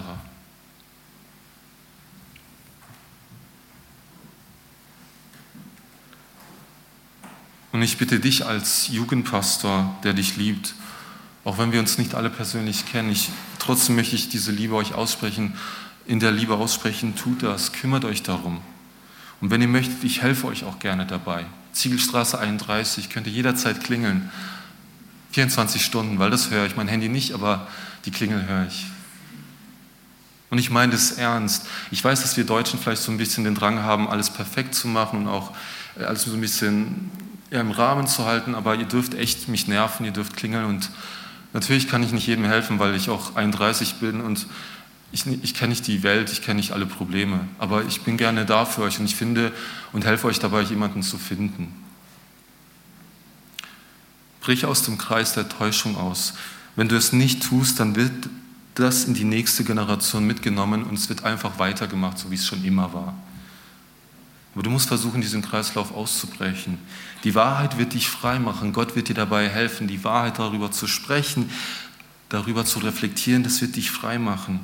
[7.72, 10.75] Und ich bitte dich als Jugendpastor, der dich liebt,
[11.44, 14.94] auch wenn wir uns nicht alle persönlich kennen, ich, trotzdem möchte ich diese Liebe euch
[14.94, 15.53] aussprechen,
[16.07, 18.61] in der Liebe aussprechen, tut das, kümmert euch darum.
[19.40, 21.45] Und wenn ihr möchtet, ich helfe euch auch gerne dabei.
[21.73, 24.31] Ziegelstraße 31, könnt ihr jederzeit klingeln.
[25.33, 27.66] 24 Stunden, weil das höre ich, mein Handy nicht, aber
[28.07, 28.87] die Klingel höre ich.
[30.49, 31.66] Und ich meine das ernst.
[31.90, 34.88] Ich weiß, dass wir Deutschen vielleicht so ein bisschen den Drang haben, alles perfekt zu
[34.88, 35.53] machen und auch
[35.99, 37.11] äh, alles so ein bisschen
[37.51, 40.90] im Rahmen zu halten, aber ihr dürft echt mich nerven, ihr dürft klingeln und
[41.53, 44.47] natürlich kann ich nicht jedem helfen, weil ich auch 31 bin und
[45.16, 48.44] ich, ich kenne nicht die Welt, ich kenne nicht alle Probleme, aber ich bin gerne
[48.44, 49.50] da für euch und ich finde
[49.92, 51.74] und helfe euch dabei, jemanden zu finden.
[54.42, 56.35] Brich aus dem Kreis der Täuschung aus.
[56.76, 58.12] Wenn du es nicht tust, dann wird
[58.74, 62.62] das in die nächste Generation mitgenommen und es wird einfach weitergemacht, so wie es schon
[62.62, 63.14] immer war.
[64.52, 66.79] Aber du musst versuchen, diesen Kreislauf auszubrechen.
[67.24, 68.74] Die Wahrheit wird dich frei machen.
[68.74, 71.50] Gott wird dir dabei helfen, die Wahrheit darüber zu sprechen,
[72.29, 73.42] darüber zu reflektieren.
[73.42, 74.61] Das wird dich frei machen.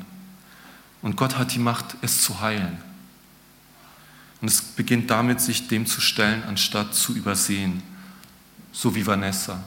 [1.03, 2.79] Und Gott hat die Macht, es zu heilen.
[4.41, 7.83] Und es beginnt damit, sich dem zu stellen, anstatt zu übersehen.
[8.73, 9.63] So wie Vanessa,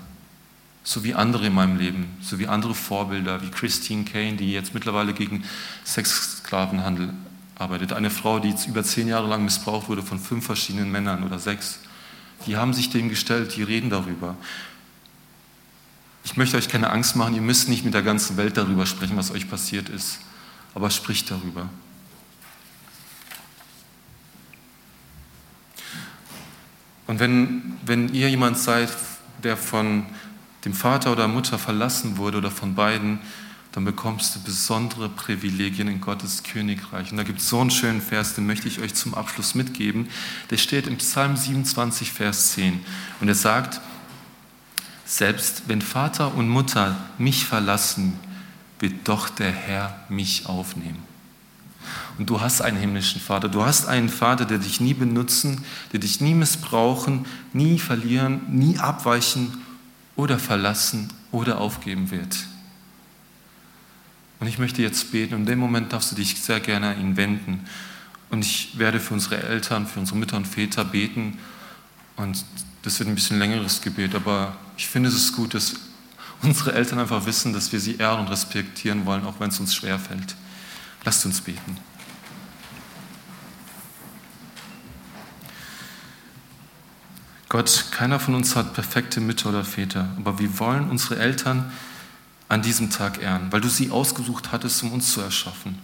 [0.84, 4.74] so wie andere in meinem Leben, so wie andere Vorbilder, wie Christine Kane, die jetzt
[4.74, 5.44] mittlerweile gegen
[5.86, 7.14] Sexsklavenhandel
[7.56, 7.94] arbeitet.
[7.94, 11.40] Eine Frau, die jetzt über zehn Jahre lang missbraucht wurde von fünf verschiedenen Männern oder
[11.40, 11.80] sechs.
[12.46, 14.36] Die haben sich dem gestellt, die reden darüber.
[16.24, 19.16] Ich möchte euch keine Angst machen, ihr müsst nicht mit der ganzen Welt darüber sprechen,
[19.16, 20.20] was euch passiert ist,
[20.76, 21.70] aber spricht darüber.
[27.08, 28.90] Und wenn, wenn ihr jemand seid,
[29.44, 30.06] der von
[30.66, 33.20] dem Vater oder Mutter verlassen wurde oder von beiden,
[33.72, 37.12] dann bekommst du besondere Privilegien in Gottes Königreich.
[37.12, 40.08] Und da gibt es so einen schönen Vers, den möchte ich euch zum Abschluss mitgeben.
[40.50, 42.84] Der steht im Psalm 27, Vers 10.
[43.20, 43.82] Und er sagt,
[45.06, 48.18] selbst wenn Vater und Mutter mich verlassen,
[48.86, 51.04] wird doch der Herr mich aufnehmen.
[52.20, 53.50] Und du hast einen himmlischen Vater.
[53.50, 58.78] Du hast einen Vater, der dich nie benutzen, der dich nie missbrauchen, nie verlieren, nie
[58.78, 59.58] abweichen
[60.16, 62.38] oder verlassen oder aufgeben wird.
[64.40, 67.02] Und ich möchte jetzt beten und in dem Moment darfst du dich sehr gerne an
[67.02, 67.66] ihn wenden.
[68.30, 71.40] Und ich werde für unsere Eltern, für unsere Mütter und Väter beten.
[72.18, 72.46] Und
[72.84, 75.74] das wird ein bisschen längeres Gebet, aber ich finde es ist gut, dass
[76.42, 79.74] unsere Eltern einfach wissen, dass wir sie ehren und respektieren wollen, auch wenn es uns
[79.76, 80.36] schwerfällt.
[81.04, 81.78] Lasst uns beten.
[87.50, 91.72] Gott, keiner von uns hat perfekte Mütter oder Väter, aber wir wollen unsere Eltern
[92.50, 95.78] an diesem Tag ehren, weil du sie ausgesucht hattest, um uns zu erschaffen.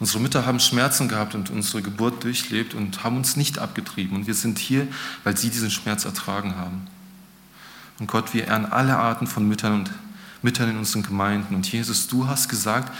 [0.00, 4.16] Unsere Mütter haben Schmerzen gehabt und unsere Geburt durchlebt und haben uns nicht abgetrieben.
[4.16, 4.86] Und wir sind hier,
[5.24, 6.86] weil sie diesen Schmerz ertragen haben.
[7.98, 9.90] Und Gott, wir ehren alle Arten von Müttern und
[10.42, 11.54] Müttern in unseren Gemeinden.
[11.54, 12.92] Und Jesus, du hast gesagt,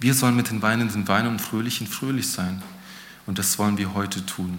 [0.00, 2.62] wir sollen mit den Weinenden weinen und Fröhlichen fröhlich sein.
[3.26, 4.58] Und das wollen wir heute tun.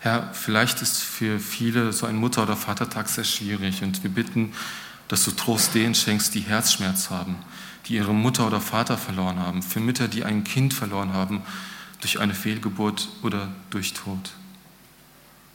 [0.00, 4.52] Herr, vielleicht ist für viele so ein Mutter- oder Vatertag sehr schwierig und wir bitten,
[5.08, 7.36] dass du Trost denen schenkst, die Herzschmerz haben,
[7.86, 11.42] die ihre Mutter oder Vater verloren haben, für Mütter, die ein Kind verloren haben
[12.00, 14.30] durch eine Fehlgeburt oder durch Tod.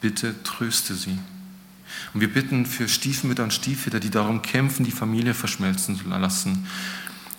[0.02, 1.18] Bitte tröste sie.
[2.14, 6.68] Und wir bitten für Stiefmütter und Stiefväter, die darum kämpfen, die Familie verschmelzen zu lassen.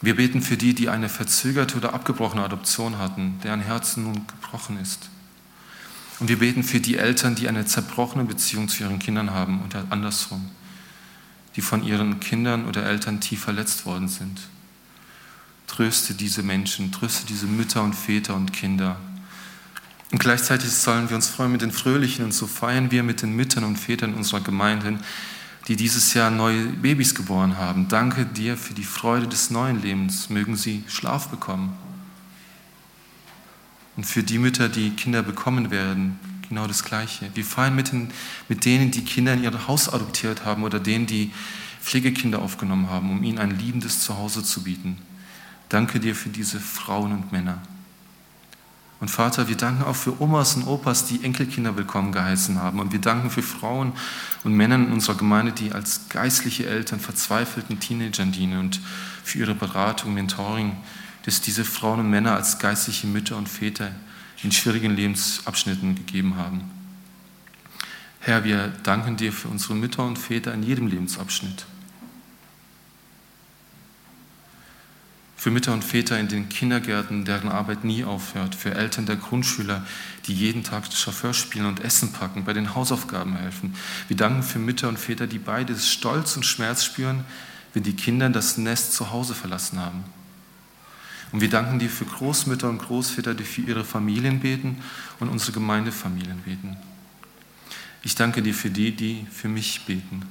[0.01, 4.79] Wir beten für die, die eine verzögerte oder abgebrochene Adoption hatten, deren Herzen nun gebrochen
[4.81, 5.09] ist.
[6.21, 9.75] Und wir beten für die Eltern, die eine zerbrochene Beziehung zu ihren Kindern haben und
[9.91, 10.51] andersrum,
[11.57, 14.41] die von ihren Kindern oder Eltern tief verletzt worden sind.
[15.67, 18.97] Tröste diese Menschen, tröste diese Mütter und Väter und Kinder.
[20.15, 23.35] Und gleichzeitig sollen wir uns freuen mit den Fröhlichen und so feiern wir mit den
[23.35, 25.01] Müttern und Vätern unserer Gemeinden,
[25.67, 27.89] die dieses Jahr neue Babys geboren haben.
[27.89, 30.31] Danke dir für die Freude des neuen Lebens.
[30.31, 31.73] Mögen sie Schlaf bekommen.
[33.97, 37.29] Und für die Mütter, die Kinder bekommen werden, genau das Gleiche.
[37.35, 38.13] Wir feiern mit, den,
[38.49, 41.33] mit denen, die Kinder in ihr Haus adoptiert haben oder denen, die
[41.83, 44.97] Pflegekinder aufgenommen haben, um ihnen ein liebendes Zuhause zu bieten.
[45.71, 47.61] Danke dir für diese Frauen und Männer.
[49.05, 52.81] Und Vater, wir danken auch für Omas und Opas, die Enkelkinder willkommen geheißen haben.
[52.81, 53.93] Und wir danken für Frauen
[54.45, 58.81] und Männer in unserer Gemeinde, die als geistliche Eltern verzweifelten Teenagern dienen und
[59.23, 60.75] für ihre Beratung, Mentoring,
[61.27, 63.91] dass diese Frauen und Männer als geistliche Mütter und Väter
[64.43, 66.63] in schwierigen Lebensabschnitten gegeben haben.
[68.21, 71.67] Herr, wir danken dir für unsere Mütter und Väter in jedem Lebensabschnitt.
[75.45, 78.55] Für Mütter und Väter in den Kindergärten, deren Arbeit nie aufhört.
[78.55, 79.85] Für Eltern der Grundschüler,
[80.27, 83.75] die jeden Tag Chauffeur spielen und Essen packen, bei den Hausaufgaben helfen.
[84.09, 87.27] Wir danken für Mütter und Väter, die beides Stolz und Schmerz spüren,
[87.75, 90.05] wenn die Kinder das Nest zu Hause verlassen haben.
[91.31, 94.79] Und wir danken dir für Großmütter und Großväter, die für ihre Familien beten
[95.21, 96.79] und unsere Gemeindefamilien beten.
[98.03, 100.23] Ich danke dir für die, die für mich beten.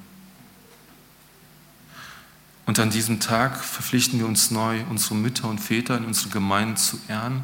[2.65, 6.75] Und an diesem Tag verpflichten wir uns neu, unsere Mütter und Väter in unserer Gemeinde
[6.75, 7.43] zu ehren,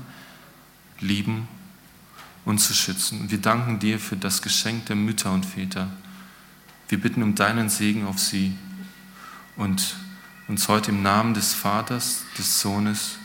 [0.99, 1.47] lieben
[2.45, 3.21] und zu schützen.
[3.21, 5.89] Und wir danken dir für das Geschenk der Mütter und Väter.
[6.87, 8.55] Wir bitten um deinen Segen auf sie
[9.55, 9.95] und
[10.47, 13.17] uns heute im Namen des Vaters, des Sohnes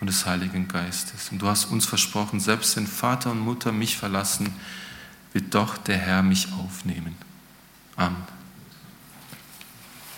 [0.00, 1.30] und des Heiligen Geistes.
[1.30, 4.54] Und du hast uns versprochen, selbst wenn Vater und Mutter mich verlassen,
[5.32, 7.16] wird doch der Herr mich aufnehmen.
[7.96, 8.31] Amen.